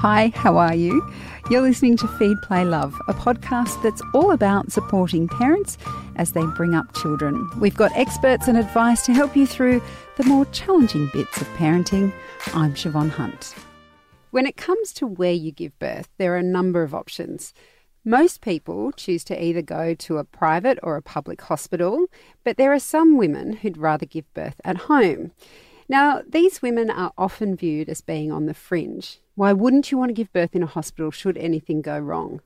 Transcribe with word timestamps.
Hi, 0.00 0.32
how 0.34 0.56
are 0.56 0.74
you? 0.74 1.06
You're 1.50 1.60
listening 1.60 1.98
to 1.98 2.08
Feed 2.08 2.40
Play 2.40 2.64
Love, 2.64 2.98
a 3.06 3.12
podcast 3.12 3.82
that's 3.82 4.00
all 4.14 4.30
about 4.30 4.72
supporting 4.72 5.28
parents 5.28 5.76
as 6.16 6.32
they 6.32 6.42
bring 6.56 6.74
up 6.74 6.94
children. 6.94 7.46
We've 7.60 7.76
got 7.76 7.94
experts 7.94 8.48
and 8.48 8.56
advice 8.56 9.04
to 9.04 9.12
help 9.12 9.36
you 9.36 9.46
through 9.46 9.82
the 10.16 10.24
more 10.24 10.46
challenging 10.46 11.10
bits 11.12 11.42
of 11.42 11.46
parenting. 11.48 12.14
I'm 12.54 12.72
Siobhan 12.72 13.10
Hunt. 13.10 13.54
When 14.30 14.46
it 14.46 14.56
comes 14.56 14.94
to 14.94 15.06
where 15.06 15.34
you 15.34 15.52
give 15.52 15.78
birth, 15.78 16.08
there 16.16 16.32
are 16.32 16.38
a 16.38 16.42
number 16.42 16.82
of 16.82 16.94
options. 16.94 17.52
Most 18.02 18.40
people 18.40 18.92
choose 18.92 19.22
to 19.24 19.44
either 19.44 19.60
go 19.60 19.92
to 19.92 20.16
a 20.16 20.24
private 20.24 20.78
or 20.82 20.96
a 20.96 21.02
public 21.02 21.42
hospital, 21.42 22.06
but 22.42 22.56
there 22.56 22.72
are 22.72 22.78
some 22.78 23.18
women 23.18 23.52
who'd 23.52 23.76
rather 23.76 24.06
give 24.06 24.32
birth 24.32 24.62
at 24.64 24.78
home. 24.78 25.32
Now, 25.90 26.22
these 26.24 26.62
women 26.62 26.88
are 26.88 27.12
often 27.18 27.56
viewed 27.56 27.88
as 27.88 28.00
being 28.00 28.30
on 28.30 28.46
the 28.46 28.54
fringe. 28.54 29.18
Why 29.34 29.52
wouldn't 29.52 29.90
you 29.90 29.98
want 29.98 30.10
to 30.10 30.14
give 30.14 30.32
birth 30.32 30.54
in 30.54 30.62
a 30.62 30.66
hospital 30.66 31.10
should 31.10 31.36
anything 31.36 31.82
go 31.82 31.98
wrong? 31.98 32.42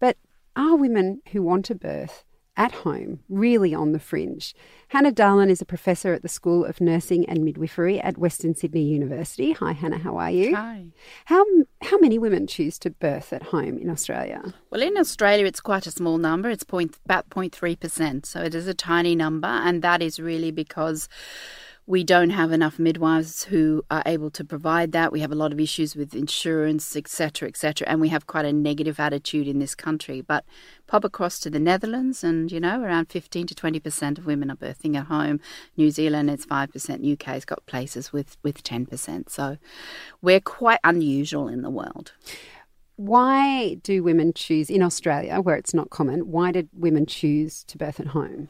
But 0.00 0.16
are 0.56 0.74
women 0.74 1.22
who 1.30 1.44
want 1.44 1.70
a 1.70 1.76
birth 1.76 2.24
at 2.56 2.72
home 2.72 3.20
really 3.28 3.72
on 3.72 3.92
the 3.92 4.00
fringe? 4.00 4.52
Hannah 4.88 5.12
Dahlen 5.12 5.48
is 5.48 5.62
a 5.62 5.64
professor 5.64 6.12
at 6.12 6.22
the 6.22 6.28
School 6.28 6.64
of 6.64 6.80
Nursing 6.80 7.24
and 7.26 7.44
Midwifery 7.44 8.00
at 8.00 8.18
Western 8.18 8.56
Sydney 8.56 8.82
University. 8.82 9.52
Hi, 9.52 9.70
Hannah, 9.70 9.98
how 9.98 10.16
are 10.16 10.32
you? 10.32 10.56
Hi. 10.56 10.86
How, 11.26 11.44
how 11.82 11.98
many 11.98 12.18
women 12.18 12.48
choose 12.48 12.80
to 12.80 12.90
birth 12.90 13.32
at 13.32 13.44
home 13.44 13.78
in 13.78 13.90
Australia? 13.90 14.54
Well, 14.70 14.82
in 14.82 14.98
Australia, 14.98 15.46
it's 15.46 15.60
quite 15.60 15.86
a 15.86 15.92
small 15.92 16.18
number. 16.18 16.50
It's 16.50 16.64
point, 16.64 16.96
about 17.04 17.30
0.3%. 17.30 18.26
So 18.26 18.40
it 18.40 18.56
is 18.56 18.66
a 18.66 18.74
tiny 18.74 19.14
number. 19.14 19.46
And 19.46 19.82
that 19.82 20.02
is 20.02 20.18
really 20.18 20.50
because 20.50 21.08
we 21.92 22.02
don't 22.02 22.30
have 22.30 22.52
enough 22.52 22.78
midwives 22.78 23.44
who 23.44 23.84
are 23.90 24.02
able 24.06 24.30
to 24.30 24.42
provide 24.42 24.92
that. 24.92 25.12
We 25.12 25.20
have 25.20 25.30
a 25.30 25.34
lot 25.34 25.52
of 25.52 25.60
issues 25.60 25.94
with 25.94 26.14
insurance, 26.14 26.96
etc., 26.96 27.46
etc., 27.46 27.86
and 27.86 28.00
we 28.00 28.08
have 28.08 28.26
quite 28.26 28.46
a 28.46 28.52
negative 28.52 28.98
attitude 28.98 29.46
in 29.46 29.58
this 29.58 29.74
country. 29.74 30.22
But 30.22 30.46
pop 30.86 31.04
across 31.04 31.38
to 31.40 31.50
the 31.50 31.60
Netherlands, 31.60 32.24
and 32.24 32.50
you 32.50 32.60
know, 32.60 32.80
around 32.80 33.10
15 33.10 33.46
to 33.46 33.54
20 33.54 33.78
percent 33.78 34.16
of 34.16 34.24
women 34.24 34.50
are 34.50 34.56
birthing 34.56 34.96
at 34.96 35.08
home. 35.08 35.38
New 35.76 35.90
Zealand, 35.90 36.30
it's 36.30 36.46
five 36.46 36.72
percent. 36.72 37.04
UK's 37.04 37.44
got 37.44 37.66
places 37.66 38.10
with 38.10 38.38
with 38.42 38.62
10 38.62 38.86
percent. 38.86 39.28
So 39.28 39.58
we're 40.22 40.40
quite 40.40 40.80
unusual 40.84 41.46
in 41.46 41.60
the 41.60 41.68
world. 41.68 42.12
Why 42.96 43.74
do 43.82 44.02
women 44.02 44.32
choose 44.32 44.70
in 44.70 44.82
Australia, 44.82 45.42
where 45.42 45.56
it's 45.56 45.74
not 45.74 45.90
common? 45.90 46.30
Why 46.30 46.52
did 46.52 46.70
women 46.72 47.04
choose 47.04 47.64
to 47.64 47.76
birth 47.76 48.00
at 48.00 48.08
home? 48.08 48.48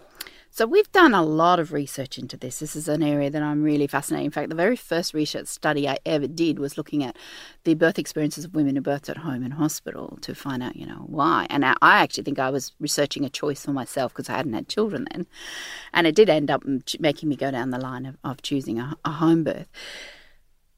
So 0.55 0.67
we've 0.67 0.92
done 0.92 1.14
a 1.14 1.25
lot 1.25 1.58
of 1.58 1.72
research 1.72 2.19
into 2.19 2.36
this. 2.36 2.58
This 2.58 2.77
is 2.77 2.86
an 2.86 3.03
area 3.03 3.31
that 3.31 3.42
I'm 3.42 3.62
really 3.62 3.86
fascinated. 3.86 4.27
In 4.27 4.31
fact, 4.33 4.50
the 4.50 4.55
very 4.55 4.77
first 4.77 5.14
research 5.14 5.47
study 5.47 5.89
I 5.89 5.97
ever 6.05 6.27
did 6.27 6.58
was 6.58 6.77
looking 6.77 7.03
at 7.03 7.17
the 7.64 7.72
birth 7.72 7.98
experiences 7.98 8.45
of 8.45 8.55
women 8.55 8.77
who 8.77 8.83
birthed 8.83 9.08
at 9.08 9.17
home 9.17 9.45
and 9.45 9.55
hospital 9.55 10.19
to 10.20 10.34
find 10.34 10.62
out, 10.62 10.77
you 10.77 10.84
know, 10.84 11.05
why. 11.06 11.47
And 11.48 11.64
I 11.64 11.75
actually 11.80 12.25
think 12.25 12.39
I 12.39 12.50
was 12.50 12.75
researching 12.78 13.25
a 13.25 13.30
choice 13.30 13.64
for 13.64 13.73
myself 13.73 14.12
because 14.12 14.28
I 14.28 14.36
hadn't 14.36 14.53
had 14.53 14.69
children 14.69 15.06
then, 15.11 15.27
and 15.95 16.06
it 16.06 16.14
did 16.14 16.28
end 16.28 16.50
up 16.50 16.64
making 17.00 17.30
me 17.30 17.36
go 17.36 17.50
down 17.50 17.70
the 17.70 17.78
line 17.78 18.05
of, 18.05 18.19
of 18.23 18.42
choosing 18.42 18.78
a, 18.78 18.95
a 19.06 19.11
home 19.11 19.45
birth. 19.45 19.69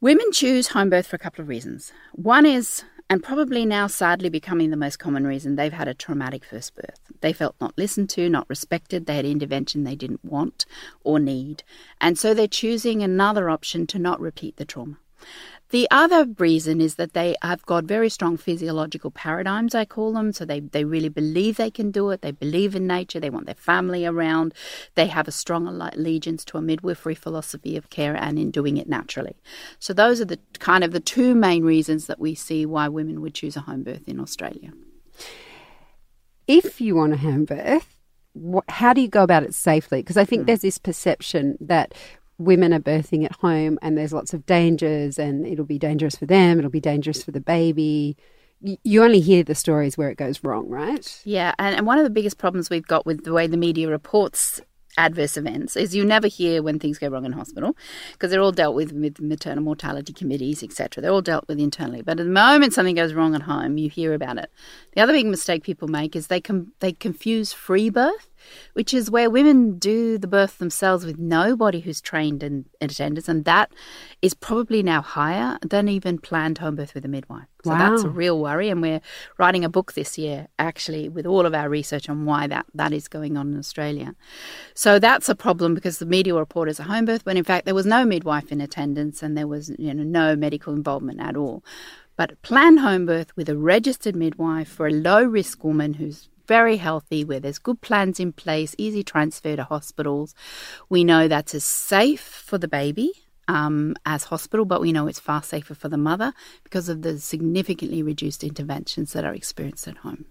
Women 0.01 0.31
choose 0.31 0.69
home 0.69 0.91
birth 0.91 1.09
for 1.09 1.17
a 1.17 1.19
couple 1.19 1.43
of 1.43 1.49
reasons. 1.49 1.93
One 2.13 2.47
is 2.47 2.85
and 3.09 3.23
probably 3.23 3.67
now 3.67 3.87
sadly 3.87 4.29
becoming 4.29 4.71
the 4.71 4.77
most 4.77 4.99
common 4.99 5.27
reason 5.27 5.57
they've 5.57 5.73
had 5.73 5.89
a 5.89 5.95
traumatic 5.95 6.45
first 6.45 6.75
birth. 6.75 7.01
They 7.21 7.33
felt 7.33 7.57
not 7.61 7.77
listened 7.77 8.11
to, 8.11 8.29
not 8.29 8.49
respected, 8.49 9.07
they 9.07 9.17
had 9.17 9.25
intervention 9.25 9.85
they 9.85 9.97
didn't 9.97 10.25
want 10.25 10.67
or 11.03 11.19
need, 11.19 11.63
and 12.01 12.19
so 12.19 12.35
they're 12.35 12.49
choosing 12.49 13.03
another 13.03 13.51
option 13.51 13.87
to 13.89 13.99
not 13.99 14.21
repeat 14.21 14.57
the 14.57 14.65
trauma. 14.65 14.97
The 15.75 15.89
other 15.91 16.27
reason 16.39 16.81
is 16.81 16.95
that 16.95 17.15
they 17.15 17.35
have 17.43 17.67
got 17.67 17.83
very 17.83 18.09
strong 18.09 18.37
physiological 18.37 19.11
paradigms, 19.11 19.75
I 19.75 19.85
call 19.85 20.13
them. 20.13 20.33
So 20.33 20.45
they, 20.45 20.61
they 20.61 20.85
really 20.85 21.09
believe 21.09 21.57
they 21.57 21.73
can 21.73 21.91
do 21.91 22.11
it. 22.11 22.23
They 22.23 22.31
believe 22.31 22.77
in 22.77 22.87
nature. 22.87 23.19
They 23.19 23.29
want 23.29 23.47
their 23.47 23.57
family 23.57 24.07
around. 24.07 24.55
They 24.95 25.09
have 25.09 25.27
a 25.27 25.33
strong 25.33 25.67
allegiance 25.67 26.45
to 26.45 26.59
a 26.59 26.63
midwifery 26.63 27.17
philosophy 27.17 27.77
of 27.77 27.91
care 27.91 28.15
and 28.15 28.39
in 28.39 28.53
doing 28.53 28.77
it 28.77 28.89
naturally. 28.89 29.35
So 29.81 29.93
those 29.93 30.21
are 30.21 30.25
the 30.25 30.39
kind 30.61 30.85
of 30.85 30.93
the 30.93 31.01
two 31.01 31.35
main 31.35 31.65
reasons 31.65 32.07
that 32.07 32.21
we 32.21 32.37
see 32.37 32.65
why 32.65 32.87
women 32.87 33.21
would 33.21 33.35
choose 33.35 33.57
a 33.57 33.63
home 33.63 33.83
birth 33.83 34.07
in 34.07 34.21
Australia. 34.21 34.71
If 36.47 36.81
you 36.81 36.95
want 36.95 37.15
a 37.15 37.17
home 37.17 37.47
birth, 37.47 37.97
how 38.69 38.93
do 38.93 39.01
you 39.01 39.09
go 39.09 39.25
about 39.25 39.43
it 39.43 39.55
safely? 39.55 40.03
Because 40.03 40.19
I 40.19 40.25
think 40.25 40.45
mm. 40.45 40.47
there's 40.47 40.61
this 40.61 40.79
perception 40.79 41.59
that 41.61 41.95
women 42.39 42.73
are 42.73 42.81
birthing 42.81 43.25
at 43.25 43.33
home 43.37 43.79
and 43.83 43.97
there's 43.97 44.13
lots 44.13 44.35
of 44.35 44.47
dangers 44.47 45.19
and 45.19 45.47
it'll 45.47 45.65
be 45.65 45.79
dangerous 45.79 46.17
for 46.17 46.27
them, 46.27 46.59
it'll 46.59 46.71
be 46.71 46.81
dangerous 46.81 47.23
for 47.23 47.31
the 47.31 47.41
baby. 47.41 48.17
You 48.61 49.05
only 49.05 49.21
hear 49.21 49.43
the 49.43 49.55
stories 49.55 49.99
where 49.99 50.09
it 50.09 50.17
goes 50.17 50.43
wrong, 50.43 50.69
right? 50.69 51.21
Yeah, 51.25 51.55
and, 51.59 51.77
and 51.77 51.87
one 51.87 51.99
of 51.99 52.05
the 52.05 52.11
biggest 52.11 52.39
problems 52.39 52.71
we've 52.71 52.87
got 52.87 53.05
with 53.05 53.25
the 53.25 53.33
way 53.33 53.47
the 53.47 53.59
media 53.59 53.89
reports 53.89 54.61
adverse 54.97 55.37
events 55.37 55.77
is 55.77 55.95
you 55.95 56.05
never 56.05 56.29
hear 56.29 56.63
when 56.63 56.79
things 56.79 56.99
go 56.99 57.09
wrong 57.09 57.25
in 57.25 57.33
hospital 57.33 57.77
because 58.13 58.31
they're 58.31 58.41
all 58.41 58.53
dealt 58.53 58.75
with 58.75 58.93
with 58.93 59.21
maternal 59.21 59.63
mortality 59.63 60.13
committees 60.13 60.63
etc 60.63 61.03
they're 61.03 61.11
all 61.11 61.23
dealt 61.23 61.47
with 61.49 61.59
internally 61.59 62.01
but 62.01 62.21
at 62.21 62.25
the 62.25 62.31
moment 62.31 62.73
something 62.73 62.95
goes 62.95 63.13
wrong 63.13 63.35
at 63.35 63.43
home 63.43 63.77
you 63.77 63.91
hear 63.91 64.15
about 64.15 64.39
it 64.39 64.51
the 64.95 65.01
other 65.01 65.13
big 65.13 65.27
mistake 65.27 65.65
people 65.65 65.89
make 65.89 66.15
is 66.15 66.29
they 66.29 66.41
com- 66.41 66.73
they 66.79 66.93
confuse 66.93 67.53
free 67.53 67.91
birth 67.91 68.31
which 68.75 68.95
is 68.95 69.11
where 69.11 69.31
women 69.31 69.79
do 69.79 70.19
the 70.19 70.27
birth 70.27 70.59
themselves 70.59 71.05
with 71.05 71.19
nobody 71.19 71.81
who's 71.81 72.01
trained 72.01 72.43
in, 72.43 72.67
in 72.81 72.91
attendance, 72.91 73.29
and 73.29 73.45
that 73.45 73.73
is 74.23 74.35
probably 74.35 74.83
now 74.83 75.03
higher 75.03 75.59
than 75.63 75.89
even 75.89 76.19
planned 76.19 76.59
home 76.59 76.77
birth 76.77 76.95
with 76.95 77.05
a 77.05 77.09
midwife. 77.09 77.47
So 77.65 77.71
wow. 77.71 77.79
that's 77.79 78.05
a 78.05 78.09
real 78.09 78.39
worry, 78.39 78.69
and 78.69 78.83
we're 78.83 79.01
writing 79.39 79.65
a 79.65 79.69
book 79.69 79.95
this 79.95 80.19
year, 80.19 80.49
actually, 80.59 81.09
with 81.09 81.27
all 81.27 81.47
of 81.47 81.55
our 81.55 81.69
research 81.69 82.09
on 82.09 82.27
why 82.27 82.47
that, 82.47 82.67
that 82.75 82.93
is 82.93 83.09
going 83.09 83.37
on 83.37 83.53
in 83.53 83.59
Australia. 83.59 84.15
So 84.75 84.99
that's 84.99 85.29
a 85.29 85.35
problem 85.35 85.75
because 85.75 85.99
the 85.99 86.07
media 86.07 86.35
report 86.35 86.69
is 86.69 86.79
a 86.79 86.85
home 86.85 87.07
birth, 87.07 87.25
when 87.25 87.37
in 87.37 87.45
fact 87.45 87.65
there 87.65 87.75
was 87.75 87.87
no 87.87 88.05
midwife 88.05 88.53
in 88.53 88.61
attendance 88.61 89.23
and 89.23 89.37
there 89.37 89.47
was 89.47 89.71
you 89.79 89.95
know 89.95 90.03
no 90.03 90.37
medical 90.37 90.75
involvement 90.75 91.21
at 91.21 91.37
all. 91.37 91.65
But 92.17 92.41
planned 92.43 92.81
home 92.81 93.07
birth 93.07 93.37
with 93.37 93.49
a 93.49 93.57
registered 93.57 94.15
midwife 94.15 94.69
for 94.69 94.87
a 94.87 94.93
low 94.93 95.25
risk 95.25 95.65
woman 95.65 95.95
who's 95.95 96.29
very 96.47 96.77
healthy, 96.77 97.25
where 97.25 97.41
there's 97.41 97.59
good 97.59 97.81
plans 97.81 98.21
in 98.21 98.33
place, 98.33 98.75
easy 98.79 99.03
transfer 99.03 99.57
to 99.57 99.65
hospitals. 99.65 100.35
We 100.89 101.05
know 101.05 101.29
that's 101.29 101.55
as 101.55 101.65
safe 101.65 102.21
for 102.21 102.59
the 102.59 102.69
baby 102.69 103.13
um, 103.49 103.95
as 104.07 104.25
hospital, 104.25 104.65
but 104.65 104.81
we 104.81 104.93
know 104.93 105.07
it's 105.07 105.21
far 105.21 105.43
safer 105.43 105.75
for 105.75 105.89
the 105.89 105.99
mother 105.99 106.33
because 106.63 106.89
of 106.89 107.03
the 107.03 107.19
significantly 107.19 108.03
reduced 108.03 108.45
interventions 108.45 109.13
that 109.13 109.25
are 109.25 109.35
experienced 109.35 109.89
at 109.89 109.99
home. 109.99 110.27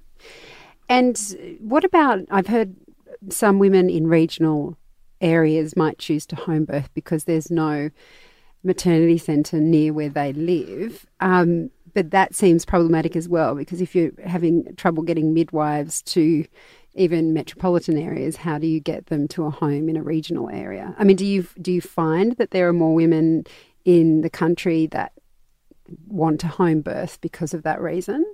And 0.90 1.20
what 1.60 1.84
about? 1.84 2.20
I've 2.30 2.48
heard 2.48 2.76
some 3.30 3.60
women 3.60 3.90
in 3.90 4.08
regional 4.08 4.78
areas 5.22 5.76
might 5.78 5.98
choose 5.98 6.26
to 6.28 6.36
home 6.36 6.66
birth 6.66 6.90
because 6.94 7.24
there's 7.24 7.50
no 7.50 7.90
maternity 8.64 9.18
centre 9.18 9.60
near 9.60 9.94
where 9.94 10.10
they 10.10 10.34
live. 10.34 11.06
Um, 11.20 11.70
but 11.94 12.12
that 12.12 12.34
seems 12.34 12.66
problematic 12.66 13.16
as 13.16 13.30
well 13.30 13.56
because 13.56 13.82
if 13.82 13.94
you're 13.96 14.12
having 14.26 14.76
trouble 14.76 15.04
getting 15.04 15.34
midwives 15.34 16.02
to 16.04 16.46
even 16.96 17.34
metropolitan 17.34 17.98
areas, 17.98 18.36
how 18.36 18.58
do 18.58 18.68
you 18.68 18.80
get 18.80 19.08
them 19.08 19.28
to 19.30 19.46
a 19.46 19.50
home 19.50 19.90
in 19.90 19.98
a 19.98 20.04
regional 20.04 20.50
area? 20.50 20.96
I 20.98 21.04
mean, 21.04 21.16
do 21.16 21.26
you 21.26 21.48
do 21.62 21.72
you 21.72 21.82
find 21.82 22.34
that 22.38 22.52
there 22.52 22.68
are 22.68 22.74
more 22.74 22.94
women 22.94 23.46
in 23.86 24.22
the 24.22 24.30
country 24.30 24.88
that 24.88 25.14
want 26.08 26.40
to 26.42 26.48
home 26.48 26.82
birth 26.82 27.20
because 27.22 27.54
of 27.54 27.64
that 27.64 27.82
reason? 27.82 28.26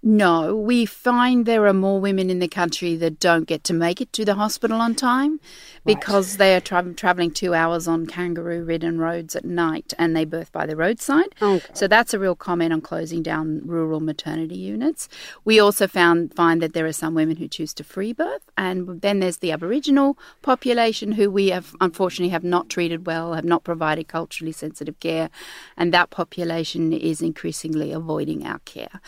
No, 0.00 0.54
we 0.54 0.86
find 0.86 1.44
there 1.44 1.66
are 1.66 1.72
more 1.72 2.00
women 2.00 2.30
in 2.30 2.38
the 2.38 2.46
country 2.46 2.94
that 2.96 3.18
don't 3.18 3.48
get 3.48 3.64
to 3.64 3.74
make 3.74 4.00
it 4.00 4.12
to 4.12 4.24
the 4.24 4.36
hospital 4.36 4.80
on 4.80 4.94
time 4.94 5.40
because 5.84 6.32
right. 6.32 6.38
they 6.38 6.54
are 6.54 6.60
tra- 6.60 6.94
travelling 6.94 7.32
two 7.32 7.52
hours 7.52 7.88
on 7.88 8.06
kangaroo 8.06 8.62
ridden 8.62 8.98
roads 8.98 9.34
at 9.34 9.44
night 9.44 9.94
and 9.98 10.14
they 10.14 10.24
birth 10.24 10.52
by 10.52 10.66
the 10.66 10.76
roadside. 10.76 11.34
Oh, 11.40 11.56
okay. 11.56 11.72
So 11.72 11.88
that's 11.88 12.14
a 12.14 12.18
real 12.18 12.36
comment 12.36 12.72
on 12.72 12.80
closing 12.80 13.24
down 13.24 13.62
rural 13.64 13.98
maternity 13.98 14.56
units. 14.56 15.08
We 15.44 15.58
also 15.58 15.88
found 15.88 16.32
find 16.34 16.62
that 16.62 16.74
there 16.74 16.86
are 16.86 16.92
some 16.92 17.14
women 17.14 17.36
who 17.36 17.48
choose 17.48 17.74
to 17.74 17.84
free 17.84 18.12
birth, 18.12 18.42
and 18.56 19.00
then 19.02 19.18
there's 19.18 19.38
the 19.38 19.50
Aboriginal 19.50 20.16
population 20.42 21.12
who 21.12 21.28
we 21.28 21.48
have 21.48 21.74
unfortunately 21.80 22.30
have 22.30 22.44
not 22.44 22.68
treated 22.68 23.06
well, 23.06 23.34
have 23.34 23.44
not 23.44 23.64
provided 23.64 24.06
culturally 24.06 24.52
sensitive 24.52 25.00
care, 25.00 25.28
and 25.76 25.92
that 25.92 26.10
population 26.10 26.92
is 26.92 27.20
increasingly 27.20 27.90
avoiding 27.90 28.46
our 28.46 28.60
care. 28.60 29.00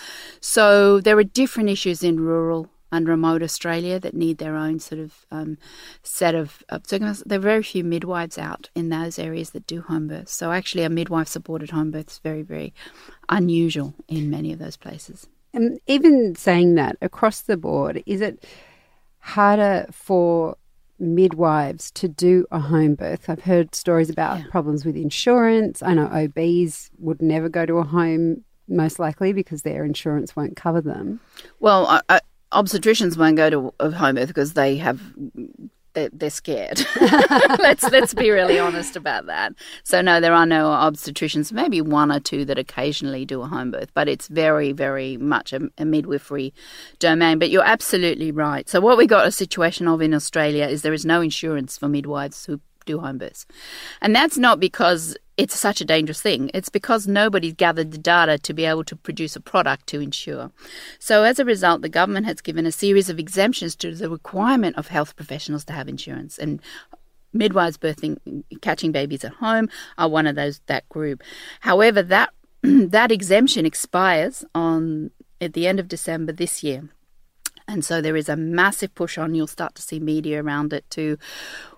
So 0.81 0.99
there 0.99 1.19
are 1.19 1.25
different 1.25 1.69
issues 1.69 2.03
in 2.03 2.21
rural 2.21 2.71
and 2.91 3.07
remote 3.07 3.43
Australia 3.43 4.01
that 4.01 4.15
need 4.15 4.39
their 4.39 4.57
own 4.57 4.79
sort 4.79 4.99
of 4.99 5.27
um, 5.31 5.59
set 6.03 6.35
of, 6.35 6.63
of 6.71 6.87
circumstances. 6.87 7.23
There 7.27 7.39
are 7.39 7.43
very 7.43 7.63
few 7.63 7.85
midwives 7.85 8.39
out 8.39 8.71
in 8.75 8.89
those 8.89 9.19
areas 9.19 9.51
that 9.51 9.67
do 9.67 9.83
home 9.83 10.09
births. 10.09 10.33
So 10.33 10.53
actually, 10.53 10.85
a 10.85 10.89
midwife 10.89 11.29
supported 11.29 11.69
home 11.69 11.91
birth 11.91 12.13
is 12.13 12.19
very, 12.21 12.41
very 12.41 12.73
unusual 13.29 13.93
in 14.09 14.31
many 14.31 14.55
of 14.55 14.59
those 14.59 14.79
places. 14.79 15.29
And 15.53 15.81
even 15.87 16.35
saying 16.35 16.77
that 16.77 16.97
across 17.03 17.43
the 17.43 17.59
board, 17.59 18.03
is 18.07 18.23
it 18.23 18.43
harder 19.19 19.85
for 19.93 20.57
midwives 20.99 21.91
to 21.91 22.09
do 22.09 22.47
a 22.51 22.59
home 22.59 22.95
birth? 22.95 23.29
I've 23.29 23.43
heard 23.43 23.75
stories 23.75 24.09
about 24.09 24.39
yeah. 24.39 24.45
problems 24.51 24.87
with 24.87 24.97
insurance. 24.97 25.83
I 25.83 25.93
know 25.93 26.07
OBs 26.07 26.91
would 26.99 27.21
never 27.21 27.51
go 27.51 27.67
to 27.67 27.77
a 27.77 27.85
home 27.85 28.45
most 28.71 28.99
likely 28.99 29.33
because 29.33 29.63
their 29.63 29.85
insurance 29.85 30.35
won't 30.35 30.57
cover 30.57 30.81
them. 30.81 31.21
Well, 31.59 31.87
I, 31.87 32.01
I, 32.09 32.21
obstetricians 32.53 33.17
won't 33.17 33.37
go 33.37 33.51
to 33.51 33.75
a 33.81 33.91
home 33.91 34.17
birth 34.17 34.29
because 34.29 34.55
they 34.55 34.77
have 34.77 35.01
they're, 35.93 36.11
they're 36.13 36.31
scared. 36.31 36.81
let's 37.59 37.83
let's 37.91 38.15
be 38.15 38.31
really 38.31 38.59
honest 38.59 38.97
about 38.97 39.27
that. 39.27 39.55
So 39.83 40.01
no, 40.01 40.21
there 40.21 40.35
are 40.35 40.47
no 40.47 40.67
obstetricians. 40.67 41.53
Maybe 41.53 41.81
one 41.81 42.13
or 42.13 42.21
two 42.21 42.45
that 42.45 42.59
occasionally 42.59 43.25
do 43.25 43.43
a 43.43 43.47
home 43.47 43.73
birth, 43.73 43.91
but 43.95 44.09
it's 44.09 44.29
very 44.29 44.73
very 44.73 45.17
much 45.17 45.53
a, 45.53 45.69
a 45.79 45.85
midwifery 45.85 46.55
domain. 46.99 47.39
But 47.39 47.51
you're 47.51 47.65
absolutely 47.65 48.31
right. 48.31 48.69
So 48.69 48.81
what 48.81 48.99
we 48.99 49.07
got 49.07 49.27
a 49.27 49.33
situation 49.33 49.89
of 49.89 50.01
in 50.01 50.15
Australia 50.15 50.67
is 50.67 50.83
there 50.83 50.93
is 50.93 51.05
no 51.07 51.21
insurance 51.21 51.77
for 51.77 51.89
midwives 51.89 52.47
who 52.47 52.61
do 52.87 53.01
home 53.01 53.19
births, 53.19 53.47
and 54.01 54.15
that's 54.15 54.39
not 54.39 54.61
because 54.61 55.17
it's 55.41 55.59
such 55.59 55.81
a 55.81 55.87
dangerous 55.87 56.21
thing. 56.21 56.51
It's 56.53 56.69
because 56.69 57.09
nobody's 57.09 57.55
gathered 57.55 57.93
the 57.93 57.99
data 57.99 58.37
to 58.37 58.53
be 58.53 58.67
able 58.67 58.85
to 58.85 58.95
produce 58.95 59.37
a 59.37 59.41
product 59.41 59.87
to 59.87 60.01
insure. 60.01 60.51
So, 60.99 61.23
as 61.25 61.39
a 61.39 61.47
result, 61.47 61.81
the 61.81 61.89
government 61.89 62.27
has 62.27 62.43
given 62.43 62.67
a 62.67 62.73
series 62.73 63.09
of 63.09 63.19
exemptions 63.19 63.75
to 63.77 63.95
the 63.95 64.11
requirement 64.11 64.77
of 64.77 64.89
health 64.89 65.17
professionals 65.17 65.65
to 65.65 65.73
have 65.73 65.89
insurance. 65.89 66.37
And 66.37 66.61
midwives 67.33 67.79
birthing, 67.79 68.45
catching 68.61 68.93
babies 68.93 69.25
at 69.25 69.33
home 69.33 69.71
are 69.97 70.11
one 70.11 70.27
of 70.27 70.37
those 70.37 70.61
that 70.67 70.87
group. 70.91 71.23
However, 71.61 72.03
that 72.03 72.35
that 72.63 73.11
exemption 73.11 73.65
expires 73.65 74.45
on 74.55 75.11
at 75.41 75.55
the 75.55 75.67
end 75.67 75.81
of 75.81 75.89
December 75.89 76.33
this 76.33 76.63
year. 76.63 76.91
And 77.67 77.83
so 77.83 78.03
there 78.03 78.17
is 78.17 78.29
a 78.29 78.37
massive 78.37 78.95
push 78.95 79.17
on, 79.17 79.35
you'll 79.35 79.47
start 79.47 79.75
to 79.77 79.83
see 79.83 80.01
media 80.01 80.43
around 80.43 80.75
it 80.75 80.85
too, 80.91 81.17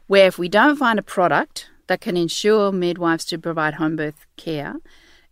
where 0.08 0.26
if 0.26 0.36
we 0.36 0.48
don't 0.48 0.76
find 0.76 0.98
a 0.98 1.02
product 1.02 1.68
that 1.86 2.00
can 2.00 2.16
insure 2.16 2.72
midwives 2.72 3.24
to 3.26 3.38
provide 3.38 3.74
home 3.74 3.96
birth 3.96 4.26
care, 4.36 4.76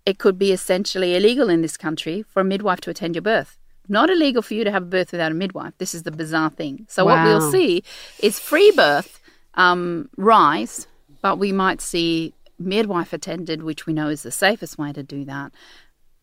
it 0.06 0.19
could 0.19 0.38
be 0.38 0.52
essentially 0.52 1.14
illegal 1.14 1.49
in 1.49 1.62
this 1.62 1.76
country 1.76 2.23
for 2.23 2.41
a 2.41 2.44
midwife 2.44 2.81
to 2.82 2.91
attend 2.91 3.14
your 3.14 3.23
birth. 3.23 3.58
Not 3.88 4.11
illegal 4.11 4.43
for 4.43 4.55
you 4.55 4.64
to 4.64 4.70
have 4.70 4.85
a 4.85 4.87
birth 4.87 5.12
without 5.12 5.32
a 5.32 5.35
midwife. 5.35 5.75
This 5.79 5.94
is 5.94 6.05
the 6.05 6.11
bizarre 6.11 6.50
thing. 6.50 6.87
So 6.88 7.05
wow. 7.05 7.17
what 7.17 7.25
we'll 7.25 7.50
see 7.50 7.82
is 8.20 8.38
free 8.38 8.70
birth 8.73 9.20
um, 9.55 10.08
rise, 10.17 10.87
but 11.23 11.38
we 11.38 11.52
might 11.52 11.81
see 11.81 12.35
midwife 12.58 13.12
attended, 13.12 13.62
which 13.62 13.87
we 13.87 13.93
know 13.93 14.08
is 14.08 14.23
the 14.23 14.31
safest 14.31 14.79
way 14.79 14.93
to 14.93 15.03
do 15.03 15.25
that, 15.25 15.53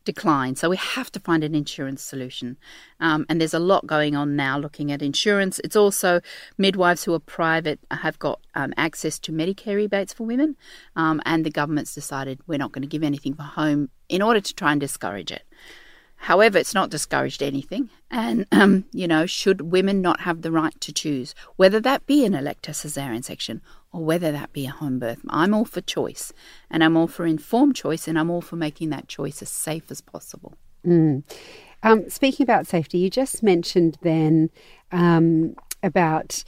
decline. 0.08 0.56
So 0.56 0.70
we 0.70 0.78
have 0.78 1.12
to 1.12 1.20
find 1.20 1.44
an 1.44 1.54
insurance 1.54 2.02
solution. 2.02 2.58
Um, 3.00 3.26
and 3.28 3.40
there's 3.40 3.54
a 3.54 3.60
lot 3.60 3.86
going 3.86 4.16
on 4.16 4.36
now 4.36 4.58
looking 4.58 4.92
at 4.92 5.02
insurance. 5.02 5.60
It's 5.64 5.76
also 5.76 6.22
midwives 6.58 7.04
who 7.04 7.14
are 7.14 7.20
private 7.20 7.80
have 7.92 8.18
got 8.18 8.40
um, 8.56 8.74
access 8.78 9.20
to 9.20 9.32
Medicare 9.32 9.76
rebates 9.76 10.14
for 10.14 10.26
women. 10.26 10.56
Um, 10.96 11.22
and 11.26 11.46
the 11.46 11.52
government's 11.52 11.94
decided 11.94 12.40
we're 12.48 12.58
not 12.58 12.72
going 12.72 12.84
to 12.84 12.88
give 12.88 13.04
anything 13.04 13.36
for 13.36 13.44
home 13.44 13.90
in 14.08 14.22
order 14.22 14.40
to 14.40 14.54
try 14.56 14.72
and 14.72 14.80
discourage 14.80 15.32
it. 15.32 15.44
However, 16.18 16.58
it's 16.58 16.74
not 16.74 16.90
discouraged 16.90 17.42
anything. 17.42 17.90
And, 18.12 18.46
um, 18.52 18.86
you 18.92 19.08
know, 19.08 19.26
should 19.26 19.62
women 19.62 20.02
not 20.02 20.22
have 20.22 20.42
the 20.42 20.52
right 20.52 20.80
to 20.82 20.92
choose, 20.92 21.34
whether 21.56 21.80
that 21.80 22.06
be 22.06 22.26
an 22.26 22.34
elective 22.34 22.76
cesarean 22.76 23.24
section 23.24 23.62
or 23.92 24.04
whether 24.04 24.32
that 24.32 24.52
be 24.52 24.66
a 24.66 24.72
home 24.72 25.00
birth? 25.00 25.20
I'm 25.30 25.54
all 25.54 25.66
for 25.66 25.82
choice 25.82 26.34
and 26.70 26.84
I'm 26.84 26.98
all 26.98 27.08
for 27.08 27.26
informed 27.26 27.76
choice 27.76 28.08
and 28.08 28.18
I'm 28.18 28.30
all 28.30 28.42
for 28.42 28.56
making 28.56 28.90
that 28.90 29.08
choice 29.08 29.42
as 29.42 29.50
safe 29.50 29.90
as 29.90 30.02
possible. 30.02 30.56
Mm. 30.86 31.24
Um, 31.84 32.10
speaking 32.10 32.44
about 32.44 32.68
safety, 32.68 32.98
you 32.98 33.10
just 33.10 33.44
mentioned 33.44 33.98
then 34.02 34.50
um, 34.92 35.56
about 35.84 36.44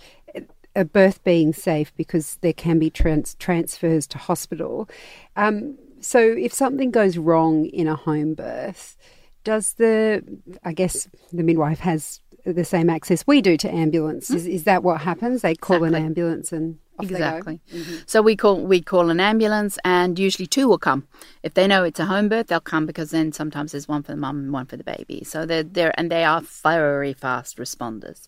a 0.75 0.85
birth 0.85 1.23
being 1.23 1.53
safe 1.53 1.93
because 1.95 2.37
there 2.41 2.53
can 2.53 2.79
be 2.79 2.89
trans- 2.89 3.35
transfers 3.35 4.07
to 4.07 4.17
hospital. 4.17 4.89
Um, 5.35 5.77
so 5.99 6.19
if 6.19 6.53
something 6.53 6.91
goes 6.91 7.17
wrong 7.17 7.65
in 7.65 7.87
a 7.87 7.95
home 7.95 8.33
birth, 8.33 8.97
does 9.43 9.73
the 9.73 10.23
I 10.63 10.73
guess 10.73 11.07
the 11.31 11.43
midwife 11.43 11.79
has 11.79 12.21
the 12.53 12.65
same 12.65 12.89
access 12.89 13.25
we 13.25 13.41
do 13.41 13.57
to 13.57 13.69
ambulance? 13.69 14.29
Mm. 14.29 14.35
Is, 14.35 14.47
is 14.47 14.63
that 14.65 14.83
what 14.83 15.01
happens? 15.01 15.41
They 15.41 15.55
call 15.55 15.77
exactly. 15.77 15.99
an 15.99 16.05
ambulance 16.05 16.51
and 16.51 16.77
exactly. 17.01 17.61
Mm-hmm. 17.73 17.95
So 18.05 18.21
we 18.21 18.35
call 18.35 18.61
we 18.61 18.81
call 18.81 19.09
an 19.09 19.19
ambulance, 19.19 19.77
and 19.83 20.17
usually 20.17 20.47
two 20.47 20.67
will 20.67 20.77
come. 20.77 21.07
If 21.43 21.53
they 21.53 21.67
know 21.67 21.83
it's 21.83 21.99
a 21.99 22.05
home 22.05 22.29
birth, 22.29 22.47
they'll 22.47 22.59
come 22.59 22.85
because 22.85 23.11
then 23.11 23.31
sometimes 23.31 23.71
there's 23.71 23.87
one 23.87 24.03
for 24.03 24.11
the 24.11 24.17
mum 24.17 24.37
and 24.37 24.53
one 24.53 24.65
for 24.65 24.77
the 24.77 24.83
baby. 24.83 25.23
So 25.23 25.45
they're 25.45 25.63
there, 25.63 25.93
and 25.97 26.11
they 26.11 26.23
are 26.23 26.41
very 26.41 27.13
fast 27.13 27.57
responders. 27.57 28.27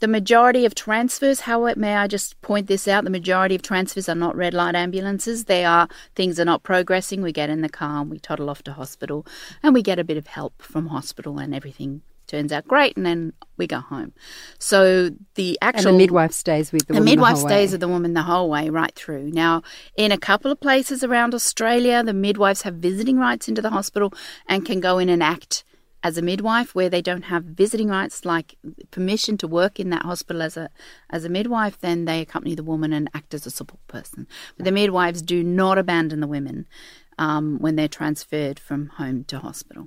The 0.00 0.08
majority 0.08 0.64
of 0.66 0.74
transfers, 0.74 1.40
how 1.40 1.72
may 1.76 1.96
I 1.96 2.08
just 2.08 2.40
point 2.42 2.66
this 2.66 2.88
out? 2.88 3.04
The 3.04 3.10
majority 3.10 3.54
of 3.54 3.62
transfers 3.62 4.08
are 4.08 4.14
not 4.14 4.36
red 4.36 4.54
light 4.54 4.74
ambulances. 4.74 5.44
They 5.44 5.64
are 5.64 5.88
things 6.14 6.40
are 6.40 6.44
not 6.44 6.62
progressing. 6.62 7.22
We 7.22 7.32
get 7.32 7.50
in 7.50 7.60
the 7.60 7.68
car 7.68 8.02
and 8.02 8.10
we 8.10 8.18
toddle 8.18 8.50
off 8.50 8.62
to 8.64 8.72
hospital, 8.72 9.26
and 9.62 9.74
we 9.74 9.82
get 9.82 9.98
a 9.98 10.04
bit 10.04 10.16
of 10.16 10.26
help 10.26 10.62
from 10.62 10.88
hospital, 10.88 11.38
and 11.38 11.54
everything 11.54 12.02
turns 12.32 12.50
out 12.50 12.66
great, 12.66 12.96
and 12.96 13.04
then 13.04 13.32
we 13.58 13.66
go 13.66 13.80
home. 13.80 14.12
So 14.58 15.10
the 15.34 15.58
actual 15.60 15.90
and 15.90 15.94
the 15.94 15.98
midwife 15.98 16.32
stays 16.32 16.72
with 16.72 16.86
the, 16.86 16.94
the 16.94 17.00
midwife 17.00 17.34
the 17.34 17.40
stays 17.40 17.72
with 17.72 17.80
the 17.80 17.88
woman 17.88 18.14
the 18.14 18.22
whole 18.22 18.48
way 18.48 18.70
right 18.70 18.94
through. 18.94 19.30
Now, 19.30 19.62
in 19.96 20.10
a 20.10 20.18
couple 20.18 20.50
of 20.50 20.58
places 20.58 21.04
around 21.04 21.34
Australia, 21.34 22.02
the 22.02 22.14
midwives 22.14 22.62
have 22.62 22.74
visiting 22.74 23.18
rights 23.18 23.48
into 23.48 23.62
the 23.62 23.70
hospital 23.70 24.12
and 24.48 24.64
can 24.64 24.80
go 24.80 24.98
in 24.98 25.08
and 25.08 25.22
act 25.22 25.64
as 26.02 26.18
a 26.18 26.22
midwife 26.22 26.74
where 26.74 26.88
they 26.88 27.02
don't 27.02 27.26
have 27.26 27.44
visiting 27.44 27.88
rights 27.88 28.24
like 28.24 28.56
permission 28.90 29.36
to 29.38 29.46
work 29.46 29.78
in 29.78 29.90
that 29.90 30.02
hospital 30.02 30.42
as 30.42 30.56
a 30.56 30.68
as 31.10 31.24
a 31.24 31.28
midwife 31.28 31.78
then 31.78 32.06
they 32.06 32.20
accompany 32.20 32.56
the 32.56 32.64
woman 32.64 32.92
and 32.92 33.08
act 33.14 33.34
as 33.34 33.46
a 33.46 33.50
support 33.50 33.86
person 33.86 34.26
but 34.56 34.64
the 34.64 34.72
midwives 34.72 35.22
do 35.22 35.44
not 35.44 35.78
abandon 35.78 36.18
the 36.18 36.26
women 36.26 36.66
um, 37.18 37.58
when 37.60 37.76
they're 37.76 37.86
transferred 37.86 38.58
from 38.58 38.88
home 38.88 39.22
to 39.22 39.38
hospital 39.38 39.86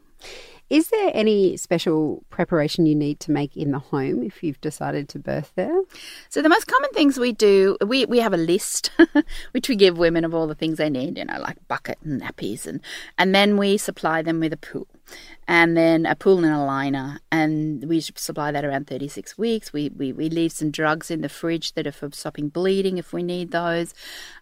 is 0.69 0.89
there 0.89 1.11
any 1.13 1.57
special 1.57 2.23
preparation 2.29 2.85
you 2.85 2.95
need 2.95 3.19
to 3.21 3.31
make 3.31 3.55
in 3.55 3.71
the 3.71 3.79
home 3.79 4.23
if 4.23 4.43
you've 4.43 4.59
decided 4.61 5.07
to 5.09 5.19
birth 5.19 5.51
there? 5.55 5.81
So 6.29 6.41
the 6.41 6.49
most 6.49 6.65
common 6.67 6.89
things 6.91 7.19
we 7.19 7.31
do, 7.31 7.77
we, 7.85 8.05
we 8.05 8.19
have 8.19 8.33
a 8.33 8.37
list 8.37 8.89
which 9.51 9.69
we 9.69 9.75
give 9.75 9.97
women 9.97 10.25
of 10.25 10.33
all 10.33 10.47
the 10.47 10.55
things 10.55 10.77
they 10.77 10.89
need, 10.89 11.17
you 11.17 11.25
know, 11.25 11.39
like 11.39 11.57
bucket 11.67 11.99
and 12.03 12.21
nappies 12.21 12.65
and 12.65 12.81
and 13.17 13.35
then 13.35 13.57
we 13.57 13.77
supply 13.77 14.21
them 14.21 14.39
with 14.39 14.53
a 14.53 14.57
pool 14.57 14.87
and 15.47 15.77
then 15.77 16.05
a 16.05 16.15
pool 16.15 16.43
and 16.43 16.53
a 16.53 16.63
liner. 16.63 17.19
And 17.31 17.87
we 17.87 17.99
supply 18.01 18.51
that 18.51 18.65
around 18.65 18.87
36 18.87 19.37
weeks. 19.37 19.71
We, 19.71 19.89
we, 19.89 20.11
we 20.11 20.29
leave 20.29 20.51
some 20.51 20.71
drugs 20.71 21.11
in 21.11 21.21
the 21.21 21.29
fridge 21.29 21.73
that 21.73 21.85
are 21.85 21.91
for 21.91 22.09
stopping 22.11 22.49
bleeding 22.49 22.97
if 22.97 23.13
we 23.13 23.21
need 23.21 23.51
those. 23.51 23.93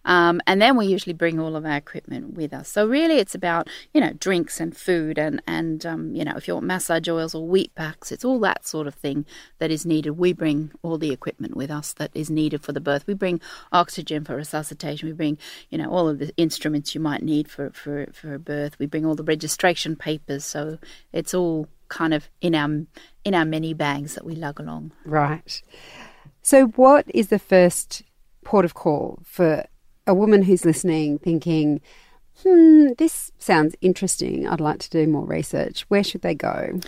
Um, 0.04 0.40
and 0.46 0.62
then 0.62 0.76
we 0.76 0.86
usually 0.86 1.12
bring 1.12 1.38
all 1.38 1.56
of 1.56 1.64
our 1.64 1.76
equipment 1.76 2.34
with 2.34 2.52
us. 2.52 2.68
So 2.68 2.86
really 2.86 3.18
it's 3.18 3.34
about, 3.34 3.68
you 3.92 4.00
know, 4.00 4.12
drinks 4.12 4.60
and 4.60 4.76
food 4.76 5.18
and, 5.18 5.42
and 5.46 5.84
um, 5.84 6.14
you 6.14 6.24
know, 6.24 6.34
if 6.36 6.48
you 6.48 6.54
want 6.54 6.66
massage 6.66 7.08
oils 7.08 7.34
or 7.34 7.46
wheat 7.46 7.74
packs, 7.74 8.10
it's 8.10 8.24
all 8.24 8.40
that 8.40 8.66
sort 8.66 8.86
of 8.86 8.94
thing 8.94 9.26
that 9.58 9.70
is 9.70 9.84
needed. 9.84 10.12
We 10.12 10.32
bring 10.32 10.72
all 10.82 10.96
the 10.96 11.12
equipment 11.12 11.56
with 11.56 11.70
us 11.70 11.92
that 11.94 12.10
is 12.14 12.30
needed 12.30 12.62
for 12.62 12.72
the 12.72 12.80
birth. 12.80 13.06
We 13.06 13.14
bring 13.14 13.40
oxygen 13.72 14.24
for 14.24 14.36
resuscitation. 14.36 15.08
We 15.08 15.14
bring, 15.14 15.38
you 15.70 15.78
know, 15.78 15.90
all 15.90 16.08
of 16.08 16.18
the 16.18 16.32
instruments 16.36 16.94
you 16.94 17.00
might 17.00 17.22
need 17.22 17.50
for, 17.50 17.70
for, 17.70 18.06
for 18.12 18.34
a 18.34 18.38
birth. 18.38 18.78
We 18.78 18.86
bring 18.86 19.04
all 19.04 19.14
the 19.14 19.22
registration 19.22 19.96
papers. 19.96 20.53
So 20.54 20.78
it's 21.12 21.34
all 21.34 21.66
kind 21.88 22.14
of 22.14 22.30
in 22.40 22.54
our 22.54 22.68
in 23.24 23.34
our 23.34 23.44
many 23.44 23.74
bags 23.74 24.14
that 24.14 24.24
we 24.24 24.36
lug 24.36 24.60
along. 24.60 24.92
Right. 25.04 25.60
So, 26.42 26.68
what 26.76 27.06
is 27.12 27.26
the 27.26 27.40
first 27.40 28.04
port 28.44 28.64
of 28.64 28.74
call 28.74 29.18
for 29.24 29.64
a 30.06 30.14
woman 30.14 30.42
who's 30.42 30.64
listening, 30.64 31.18
thinking, 31.18 31.80
"Hmm, 32.44 32.92
this 32.98 33.32
sounds 33.36 33.74
interesting. 33.80 34.46
I'd 34.46 34.60
like 34.60 34.78
to 34.78 34.90
do 34.90 35.08
more 35.08 35.26
research." 35.26 35.86
Where 35.88 36.04
should 36.04 36.22
they 36.22 36.36
go? 36.36 36.78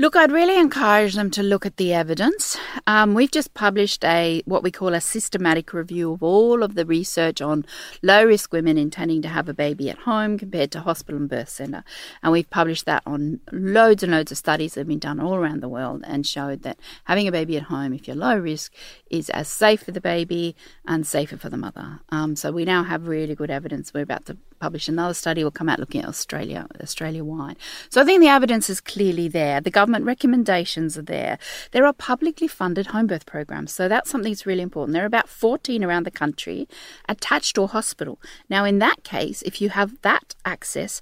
Look, 0.00 0.16
I'd 0.16 0.32
really 0.32 0.58
encourage 0.58 1.14
them 1.14 1.30
to 1.32 1.42
look 1.42 1.66
at 1.66 1.76
the 1.76 1.92
evidence. 1.92 2.56
Um, 2.86 3.12
we've 3.12 3.30
just 3.30 3.52
published 3.52 4.02
a 4.02 4.40
what 4.46 4.62
we 4.62 4.70
call 4.70 4.94
a 4.94 5.00
systematic 5.02 5.74
review 5.74 6.12
of 6.12 6.22
all 6.22 6.62
of 6.62 6.74
the 6.74 6.86
research 6.86 7.42
on 7.42 7.66
low 8.02 8.24
risk 8.24 8.50
women 8.50 8.78
intending 8.78 9.20
to 9.20 9.28
have 9.28 9.46
a 9.46 9.52
baby 9.52 9.90
at 9.90 9.98
home 9.98 10.38
compared 10.38 10.70
to 10.70 10.80
hospital 10.80 11.20
and 11.20 11.28
birth 11.28 11.50
centre, 11.50 11.84
and 12.22 12.32
we've 12.32 12.48
published 12.48 12.86
that 12.86 13.02
on 13.04 13.40
loads 13.52 14.02
and 14.02 14.12
loads 14.12 14.32
of 14.32 14.38
studies 14.38 14.72
that 14.72 14.80
have 14.80 14.88
been 14.88 14.98
done 14.98 15.20
all 15.20 15.34
around 15.34 15.60
the 15.60 15.68
world 15.68 16.02
and 16.06 16.26
showed 16.26 16.62
that 16.62 16.78
having 17.04 17.28
a 17.28 17.32
baby 17.32 17.58
at 17.58 17.64
home, 17.64 17.92
if 17.92 18.08
you're 18.08 18.16
low 18.16 18.38
risk, 18.38 18.72
is 19.10 19.28
as 19.28 19.48
safe 19.48 19.82
for 19.82 19.92
the 19.92 20.00
baby 20.00 20.56
and 20.86 21.06
safer 21.06 21.36
for 21.36 21.50
the 21.50 21.58
mother. 21.58 22.00
Um, 22.08 22.36
so 22.36 22.52
we 22.52 22.64
now 22.64 22.84
have 22.84 23.06
really 23.06 23.34
good 23.34 23.50
evidence. 23.50 23.92
We're 23.92 24.04
about 24.04 24.24
to 24.26 24.38
publish 24.60 24.88
another 24.88 25.14
study. 25.14 25.42
We'll 25.42 25.50
come 25.50 25.68
out 25.68 25.78
looking 25.78 26.02
at 26.02 26.08
Australia, 26.08 26.66
Australia 26.80 27.24
wide. 27.24 27.56
So 27.88 28.00
I 28.00 28.04
think 28.04 28.20
the 28.20 28.28
evidence 28.28 28.70
is 28.70 28.80
clearly 28.80 29.26
there. 29.26 29.60
The 29.60 29.70
government 29.70 29.89
recommendations 29.98 30.96
are 30.96 31.02
there. 31.02 31.38
There 31.72 31.86
are 31.86 31.92
publicly 31.92 32.48
funded 32.48 32.88
home 32.88 33.06
birth 33.06 33.26
programs, 33.26 33.72
so 33.72 33.88
that's 33.88 34.10
something 34.10 34.32
that's 34.32 34.46
really 34.46 34.62
important. 34.62 34.94
There 34.94 35.02
are 35.02 35.06
about 35.06 35.28
14 35.28 35.84
around 35.84 36.04
the 36.04 36.10
country 36.10 36.68
attached 37.08 37.54
to 37.56 37.62
a 37.62 37.66
hospital. 37.66 38.20
Now, 38.48 38.64
in 38.64 38.78
that 38.78 39.04
case, 39.04 39.42
if 39.42 39.60
you 39.60 39.70
have 39.70 40.00
that 40.02 40.34
access, 40.44 41.00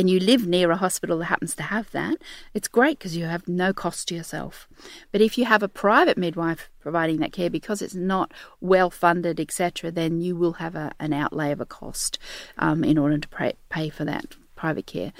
and 0.00 0.08
you 0.08 0.18
live 0.18 0.46
near 0.46 0.70
a 0.70 0.76
hospital 0.76 1.18
that 1.18 1.26
happens 1.26 1.54
to 1.54 1.62
have 1.64 1.90
that, 1.90 2.16
it's 2.54 2.68
great 2.68 2.98
because 2.98 3.16
you 3.16 3.26
have 3.26 3.46
no 3.46 3.74
cost 3.74 4.08
to 4.08 4.14
yourself. 4.14 4.66
But 5.12 5.20
if 5.20 5.36
you 5.36 5.44
have 5.44 5.62
a 5.62 5.68
private 5.68 6.16
midwife 6.16 6.70
providing 6.80 7.18
that 7.18 7.32
care 7.32 7.50
because 7.50 7.82
it's 7.82 7.94
not 7.94 8.32
well 8.62 8.88
funded, 8.88 9.38
etc., 9.38 9.90
then 9.90 10.22
you 10.22 10.36
will 10.36 10.54
have 10.54 10.74
a, 10.74 10.92
an 10.98 11.12
outlay 11.12 11.52
of 11.52 11.60
a 11.60 11.66
cost 11.66 12.18
um, 12.56 12.82
in 12.82 12.96
order 12.96 13.18
to 13.18 13.28
pay, 13.28 13.52
pay 13.68 13.90
for 13.90 14.06
that 14.06 14.36
private 14.56 14.86
care 14.86 15.12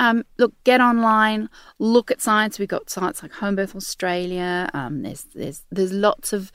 um, 0.00 0.24
look, 0.38 0.52
get 0.64 0.80
online, 0.80 1.48
look 1.78 2.10
at 2.10 2.20
science. 2.20 2.58
We've 2.58 2.68
got 2.68 2.90
sites 2.90 3.22
like 3.22 3.32
Home 3.32 3.56
Birth 3.56 3.74
Australia. 3.74 4.70
Um, 4.72 5.02
there's 5.02 5.24
there's 5.34 5.64
there's 5.70 5.92
lots 5.92 6.32
of 6.32 6.52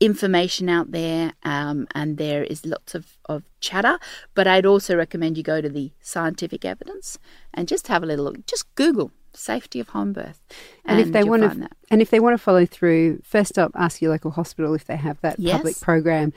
information 0.00 0.68
out 0.68 0.90
there, 0.90 1.32
um, 1.44 1.86
and 1.94 2.18
there 2.18 2.44
is 2.44 2.66
lots 2.66 2.94
of, 2.94 3.16
of 3.26 3.44
chatter. 3.60 3.98
But 4.34 4.46
I'd 4.46 4.66
also 4.66 4.96
recommend 4.96 5.36
you 5.36 5.42
go 5.42 5.60
to 5.60 5.68
the 5.68 5.92
scientific 6.00 6.64
evidence 6.64 7.18
and 7.52 7.68
just 7.68 7.88
have 7.88 8.02
a 8.02 8.06
little 8.06 8.26
look. 8.26 8.46
Just 8.46 8.72
Google 8.74 9.12
safety 9.32 9.80
of 9.80 9.88
home 9.88 10.12
birth, 10.12 10.40
and, 10.84 11.00
if 11.00 11.10
they 11.12 11.24
want 11.24 11.42
to, 11.42 11.68
and 11.90 12.00
if 12.00 12.10
they 12.10 12.20
want 12.20 12.34
to 12.34 12.38
follow 12.38 12.66
through, 12.66 13.20
first 13.24 13.58
up, 13.58 13.72
ask 13.74 14.00
your 14.00 14.12
local 14.12 14.30
hospital 14.30 14.74
if 14.74 14.84
they 14.84 14.96
have 14.96 15.20
that 15.22 15.38
Yes. 15.38 15.56
public 15.56 15.80
program. 15.80 16.32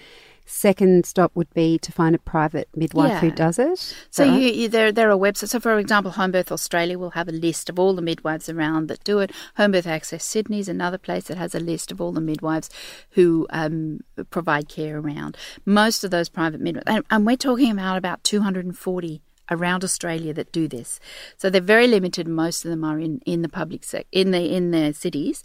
Second 0.49 1.05
stop 1.05 1.35
would 1.35 1.53
be 1.53 1.77
to 1.79 1.91
find 1.91 2.15
a 2.15 2.19
private 2.19 2.69
midwife 2.73 3.19
who 3.19 3.29
does 3.31 3.59
it. 3.59 3.93
So 4.09 4.25
right? 4.25 4.41
you, 4.41 4.47
you, 4.47 4.69
there, 4.69 4.93
there 4.93 5.11
are 5.11 5.17
websites. 5.17 5.49
So, 5.49 5.59
for 5.59 5.77
example, 5.77 6.11
Home 6.11 6.31
Birth 6.31 6.53
Australia 6.53 6.97
will 6.97 7.09
have 7.11 7.27
a 7.27 7.33
list 7.33 7.69
of 7.69 7.77
all 7.77 7.93
the 7.93 8.01
midwives 8.01 8.47
around 8.47 8.87
that 8.87 9.03
do 9.03 9.19
it. 9.19 9.33
Home 9.57 9.73
Birth 9.73 9.85
Access 9.85 10.23
Sydney 10.23 10.59
is 10.59 10.69
another 10.69 10.97
place 10.97 11.25
that 11.25 11.37
has 11.37 11.53
a 11.53 11.59
list 11.59 11.91
of 11.91 11.99
all 11.99 12.13
the 12.13 12.21
midwives 12.21 12.69
who 13.11 13.45
um, 13.49 13.99
provide 14.29 14.69
care 14.69 14.99
around. 14.99 15.35
Most 15.65 16.05
of 16.05 16.11
those 16.11 16.29
private 16.29 16.61
midwives, 16.61 16.87
and, 16.87 17.03
and 17.11 17.25
we're 17.25 17.35
talking 17.35 17.69
about 17.69 17.97
about 17.97 18.23
240 18.23 19.21
around 19.51 19.83
Australia 19.83 20.33
that 20.33 20.53
do 20.53 20.69
this. 20.69 21.01
So 21.35 21.49
they're 21.49 21.59
very 21.59 21.87
limited. 21.87 22.25
Most 22.25 22.63
of 22.63 22.71
them 22.71 22.85
are 22.85 22.99
in, 22.99 23.19
in 23.25 23.41
the 23.41 23.49
public 23.49 23.83
sec- 23.83 24.07
in 24.13 24.31
the 24.31 24.55
in 24.55 24.71
the 24.71 24.93
cities. 24.93 25.43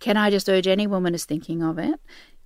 Can 0.00 0.16
I 0.16 0.30
just 0.30 0.48
urge 0.48 0.66
any 0.66 0.88
woman 0.88 1.14
who's 1.14 1.24
thinking 1.24 1.62
of 1.62 1.78
it? 1.78 2.00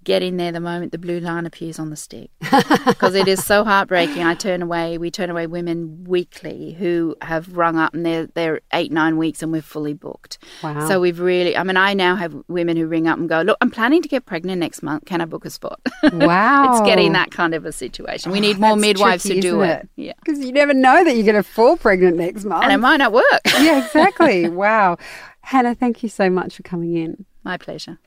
Get 0.07 0.23
in 0.23 0.37
there 0.37 0.53
the 0.53 0.61
moment 0.61 0.93
the 0.93 0.99
blue 0.99 1.19
line 1.19 1.47
appears 1.47 1.81
on 1.81 1.91
the 1.91 1.97
stick 1.97 2.31
because 2.87 3.17
it 3.17 3.27
is 3.27 3.45
so 3.45 3.65
heartbreaking. 3.65 4.23
I 4.23 4.37
turn 4.37 4.63
away, 4.63 4.99
we 4.99 5.11
turn 5.11 5.31
away 5.31 5.49
women 5.49 6.05
weekly 6.05 6.75
who 6.75 7.17
have 7.23 7.57
rung 7.57 7.77
up 7.77 7.93
and 7.93 8.07
they're, 8.07 8.27
they're 8.29 8.61
eight, 8.73 8.93
nine 8.93 9.17
weeks 9.17 9.43
and 9.43 9.51
we're 9.51 9.63
fully 9.63 9.95
booked. 9.95 10.39
Wow. 10.63 10.87
So 10.87 11.01
we've 11.01 11.19
really, 11.19 11.57
I 11.57 11.65
mean, 11.65 11.77
I 11.77 11.93
now 11.93 12.15
have 12.15 12.37
women 12.47 12.77
who 12.77 12.87
ring 12.87 13.09
up 13.09 13.19
and 13.19 13.29
go, 13.29 13.43
Look, 13.43 13.59
I'm 13.61 13.73
planning 13.73 14.01
to 14.01 14.09
get 14.09 14.27
pregnant 14.27 14.61
next 14.61 14.81
month. 14.81 15.07
Can 15.07 15.21
I 15.21 15.25
book 15.25 15.45
a 15.45 15.51
spot? 15.51 15.81
Wow. 16.13 16.71
it's 16.71 16.87
getting 16.87 17.13
that 17.15 17.33
kind 17.33 17.53
of 17.53 17.67
a 17.67 17.73
situation. 17.73 18.31
We 18.31 18.39
need 18.39 18.59
oh, 18.59 18.61
more 18.61 18.71
Oh, 18.71 18.75
That's 18.75 18.83
midwives 18.83 19.23
tricky, 19.25 19.41
to 19.41 19.49
do 19.51 19.63
isn't 19.63 19.77
it. 19.77 19.89
Yeah. 19.97 20.13
Because 20.25 20.39
you 20.39 20.53
never 20.53 20.73
know 20.73 21.03
that 21.03 21.17
you're 21.17 21.25
going 21.25 21.35
to 21.35 21.43
fall 21.43 21.77
pregnant 21.77 22.17
next 22.17 22.45
month. 22.45 22.63
And 22.63 22.73
it 22.73 22.79
might 22.79 22.99
not 22.99 23.13
work. 23.13 23.41
yeah, 23.59 23.85
exactly. 23.85 24.49
wow. 24.63 24.99
Hannah, 25.41 25.75
thank 25.75 26.05
you 26.05 26.09
so 26.09 26.31
much 26.31 26.57
for 26.57 26.63
coming 26.63 26.95
in. 26.95 27.27
My 27.43 27.57
pleasure. 27.57 27.99